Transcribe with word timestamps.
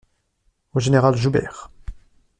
Au 0.73 0.79
général 0.79 1.15
Joubert. 1.15 1.69